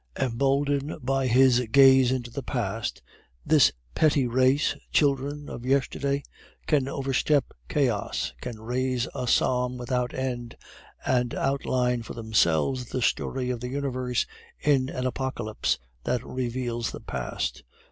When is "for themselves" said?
12.01-12.85